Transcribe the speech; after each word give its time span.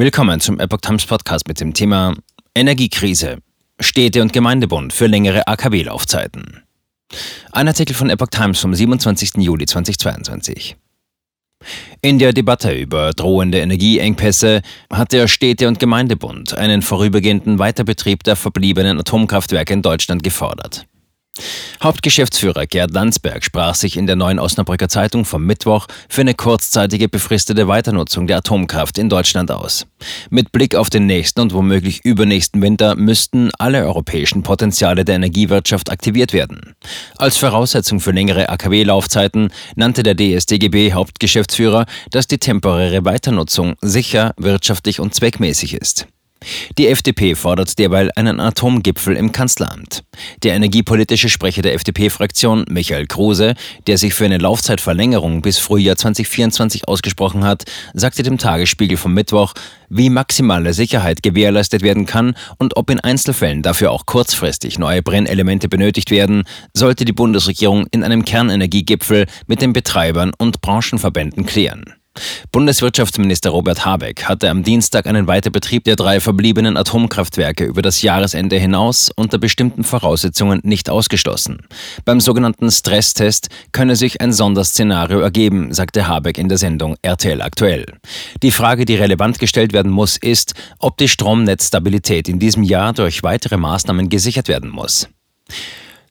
Willkommen 0.00 0.38
zum 0.38 0.60
Epoch 0.60 0.80
Times 0.80 1.06
Podcast 1.06 1.48
mit 1.48 1.60
dem 1.60 1.74
Thema 1.74 2.14
Energiekrise. 2.54 3.38
Städte- 3.80 4.22
und 4.22 4.32
Gemeindebund 4.32 4.92
für 4.92 5.08
längere 5.08 5.48
AKW-Laufzeiten. 5.48 6.62
Ein 7.50 7.66
Artikel 7.66 7.94
von 7.94 8.08
Epoch 8.08 8.28
Times 8.28 8.60
vom 8.60 8.72
27. 8.72 9.38
Juli 9.38 9.66
2022. 9.66 10.76
In 12.00 12.20
der 12.20 12.32
Debatte 12.32 12.70
über 12.70 13.10
drohende 13.10 13.58
Energieengpässe 13.58 14.62
hat 14.88 15.10
der 15.10 15.26
Städte- 15.26 15.66
und 15.66 15.80
Gemeindebund 15.80 16.56
einen 16.56 16.82
vorübergehenden 16.82 17.58
Weiterbetrieb 17.58 18.22
der 18.22 18.36
verbliebenen 18.36 19.00
Atomkraftwerke 19.00 19.72
in 19.72 19.82
Deutschland 19.82 20.22
gefordert. 20.22 20.86
Hauptgeschäftsführer 21.82 22.66
Gerd 22.66 22.92
Landsberg 22.92 23.44
sprach 23.44 23.74
sich 23.74 23.96
in 23.96 24.06
der 24.06 24.16
neuen 24.16 24.38
Osnabrücker 24.38 24.88
Zeitung 24.88 25.24
vom 25.24 25.44
Mittwoch 25.44 25.86
für 26.08 26.22
eine 26.22 26.34
kurzzeitige 26.34 27.08
befristete 27.08 27.68
Weiternutzung 27.68 28.26
der 28.26 28.38
Atomkraft 28.38 28.98
in 28.98 29.08
Deutschland 29.08 29.50
aus. 29.50 29.86
Mit 30.30 30.52
Blick 30.52 30.74
auf 30.74 30.90
den 30.90 31.06
nächsten 31.06 31.40
und 31.40 31.52
womöglich 31.52 32.04
übernächsten 32.04 32.62
Winter 32.62 32.94
müssten 32.94 33.50
alle 33.58 33.84
europäischen 33.84 34.42
Potenziale 34.42 35.04
der 35.04 35.16
Energiewirtschaft 35.16 35.90
aktiviert 35.90 36.32
werden. 36.32 36.74
Als 37.16 37.36
Voraussetzung 37.36 38.00
für 38.00 38.12
längere 38.12 38.48
AKW-Laufzeiten 38.48 39.50
nannte 39.76 40.02
der 40.02 40.16
DSDGB 40.16 40.92
Hauptgeschäftsführer, 40.92 41.86
dass 42.10 42.26
die 42.26 42.38
temporäre 42.38 43.04
Weiternutzung 43.04 43.74
sicher, 43.80 44.34
wirtschaftlich 44.36 45.00
und 45.00 45.14
zweckmäßig 45.14 45.74
ist. 45.74 46.06
Die 46.78 46.88
FDP 46.88 47.34
fordert 47.34 47.78
derweil 47.78 48.10
einen 48.14 48.40
Atomgipfel 48.40 49.16
im 49.16 49.32
Kanzleramt. 49.32 50.04
Der 50.42 50.54
energiepolitische 50.54 51.28
Sprecher 51.28 51.62
der 51.62 51.74
FDP-Fraktion, 51.74 52.64
Michael 52.68 53.06
Kruse, 53.06 53.54
der 53.86 53.98
sich 53.98 54.14
für 54.14 54.24
eine 54.24 54.38
Laufzeitverlängerung 54.38 55.42
bis 55.42 55.58
Frühjahr 55.58 55.96
2024 55.96 56.88
ausgesprochen 56.88 57.44
hat, 57.44 57.64
sagte 57.94 58.22
dem 58.22 58.38
Tagesspiegel 58.38 58.96
vom 58.96 59.14
Mittwoch, 59.14 59.54
wie 59.88 60.10
maximale 60.10 60.72
Sicherheit 60.74 61.22
gewährleistet 61.22 61.82
werden 61.82 62.06
kann 62.06 62.34
und 62.58 62.76
ob 62.76 62.90
in 62.90 63.00
Einzelfällen 63.00 63.62
dafür 63.62 63.90
auch 63.90 64.06
kurzfristig 64.06 64.78
neue 64.78 65.02
Brennelemente 65.02 65.68
benötigt 65.68 66.10
werden, 66.10 66.44
sollte 66.74 67.04
die 67.04 67.12
Bundesregierung 67.12 67.86
in 67.90 68.04
einem 68.04 68.24
Kernenergiegipfel 68.24 69.26
mit 69.46 69.62
den 69.62 69.72
Betreibern 69.72 70.32
und 70.38 70.60
Branchenverbänden 70.60 71.46
klären. 71.46 71.97
Bundeswirtschaftsminister 72.52 73.50
Robert 73.50 73.84
Habeck 73.84 74.24
hatte 74.24 74.50
am 74.50 74.62
Dienstag 74.62 75.06
einen 75.06 75.26
Weiterbetrieb 75.26 75.84
der 75.84 75.96
drei 75.96 76.20
verbliebenen 76.20 76.76
Atomkraftwerke 76.76 77.64
über 77.64 77.82
das 77.82 78.02
Jahresende 78.02 78.56
hinaus 78.56 79.10
unter 79.16 79.38
bestimmten 79.38 79.84
Voraussetzungen 79.84 80.60
nicht 80.62 80.90
ausgeschlossen. 80.90 81.66
Beim 82.04 82.20
sogenannten 82.20 82.70
Stresstest 82.70 83.48
könne 83.72 83.96
sich 83.96 84.20
ein 84.20 84.32
Sonderszenario 84.32 85.20
ergeben, 85.20 85.72
sagte 85.72 86.08
Habeck 86.08 86.38
in 86.38 86.48
der 86.48 86.58
Sendung 86.58 86.96
RTL 87.02 87.42
aktuell. 87.42 87.86
Die 88.42 88.50
Frage, 88.50 88.84
die 88.84 88.96
relevant 88.96 89.38
gestellt 89.38 89.72
werden 89.72 89.90
muss, 89.90 90.16
ist, 90.16 90.54
ob 90.78 90.96
die 90.96 91.08
Stromnetzstabilität 91.08 92.28
in 92.28 92.38
diesem 92.38 92.62
Jahr 92.62 92.92
durch 92.92 93.22
weitere 93.22 93.56
Maßnahmen 93.56 94.08
gesichert 94.08 94.48
werden 94.48 94.70
muss. 94.70 95.08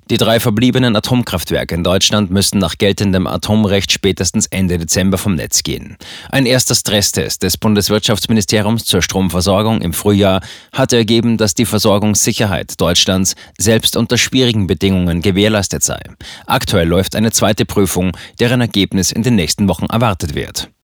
Die 0.09 0.17
drei 0.17 0.39
verbliebenen 0.39 0.95
Atomkraftwerke 0.95 1.75
in 1.75 1.83
Deutschland 1.83 2.31
müssen 2.31 2.59
nach 2.59 2.77
geltendem 2.77 3.27
Atomrecht 3.27 3.91
spätestens 3.91 4.45
Ende 4.47 4.77
Dezember 4.77 5.17
vom 5.17 5.35
Netz 5.35 5.63
gehen. 5.63 5.97
Ein 6.31 6.45
erster 6.45 6.75
Stresstest 6.75 7.43
des 7.43 7.57
Bundeswirtschaftsministeriums 7.57 8.85
zur 8.85 9.01
Stromversorgung 9.01 9.81
im 9.81 9.91
Frühjahr 9.91 10.41
hat 10.71 10.93
ergeben, 10.93 11.35
dass 11.35 11.55
die 11.55 11.65
Versorgungssicherheit 11.65 12.79
Deutschlands 12.79 13.35
selbst 13.57 13.97
unter 13.97 14.17
schwierigen 14.17 14.65
Bedingungen 14.65 15.21
gewährleistet 15.21 15.83
sei. 15.83 15.99
Aktuell 16.45 16.87
läuft 16.87 17.13
eine 17.13 17.31
zweite 17.31 17.65
Prüfung, 17.65 18.15
deren 18.39 18.61
Ergebnis 18.61 19.11
in 19.11 19.23
den 19.23 19.35
nächsten 19.35 19.67
Wochen 19.67 19.87
erwartet 19.87 20.35
wird. 20.35 20.69